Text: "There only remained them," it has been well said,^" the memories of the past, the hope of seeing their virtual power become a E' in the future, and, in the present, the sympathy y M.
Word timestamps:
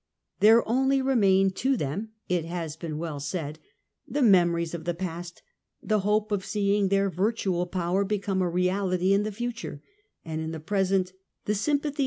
"There 0.39 0.67
only 0.67 0.99
remained 0.99 1.53
them," 1.55 2.13
it 2.27 2.43
has 2.45 2.75
been 2.75 2.97
well 2.97 3.19
said,^" 3.19 3.57
the 4.15 4.23
memories 4.23 4.73
of 4.73 4.85
the 4.85 4.95
past, 4.95 5.43
the 5.83 5.99
hope 5.99 6.31
of 6.31 6.43
seeing 6.43 6.87
their 6.87 7.07
virtual 7.11 7.67
power 7.67 8.03
become 8.03 8.41
a 8.41 8.49
E' 8.57 9.03
in 9.13 9.21
the 9.21 9.31
future, 9.31 9.83
and, 10.25 10.41
in 10.41 10.53
the 10.53 10.59
present, 10.59 11.13
the 11.45 11.53
sympathy 11.53 11.97
y 11.97 11.97
M. 11.97 11.99